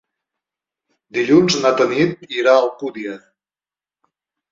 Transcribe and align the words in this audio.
Dilluns 1.17 1.57
na 1.65 1.71
Tanit 1.81 2.23
irà 2.39 2.55
a 2.55 2.63
Alcúdia. 2.63 3.19